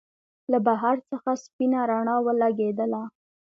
له 0.51 0.57
بهر 0.67 0.95
څخه 1.09 1.31
سپينه 1.43 1.79
رڼا 1.89 2.15
ولګېدله. 2.25 3.03